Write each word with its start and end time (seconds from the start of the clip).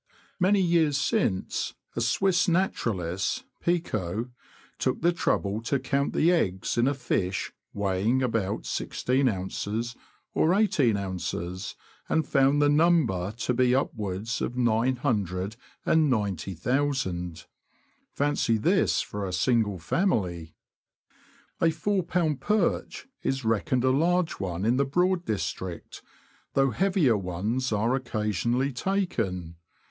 Many 0.39 0.61
years 0.63 0.97
since, 0.97 1.75
a 1.95 2.01
Swiss 2.01 2.47
naturalist, 2.47 3.43
Picot, 3.59 4.29
took 4.79 4.99
the 5.03 5.13
trouble 5.13 5.61
to 5.61 5.77
count 5.77 6.13
the 6.13 6.31
eggs 6.31 6.75
in 6.75 6.87
a 6.87 6.95
fish 6.95 7.53
weighing 7.71 8.23
about 8.23 8.63
i6oz. 8.63 9.95
or 10.33 10.49
i8oz., 10.49 11.75
and 12.09 12.27
found 12.27 12.59
the 12.59 12.67
number 12.67 13.31
to 13.31 13.53
be 13.53 13.75
upwards 13.75 14.41
of 14.41 14.57
990,000. 14.57 17.45
Fancy 18.11 18.57
this 18.57 19.01
for 19.01 19.27
a 19.27 19.31
single 19.31 19.77
family! 19.77 20.55
A 21.59 21.65
41b. 21.67 22.39
perch 22.39 23.07
is 23.21 23.45
reckoned 23.45 23.83
a 23.83 23.91
large 23.91 24.39
one 24.39 24.65
in 24.65 24.77
the 24.77 24.85
Broad 24.85 25.25
district, 25.25 26.01
though 26.55 26.71
heavier 26.71 27.15
ones 27.17 27.71
are 27.71 27.93
occasionally 27.93 28.73
taken. 28.73 29.57